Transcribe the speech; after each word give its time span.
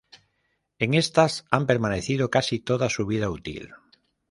En 0.79 0.95
estas 0.95 1.45
han 1.51 1.67
permanecido 1.67 2.31
casi 2.31 2.57
toda 2.57 2.89
su 2.89 3.05
vida 3.05 3.29
útil. 3.29 3.69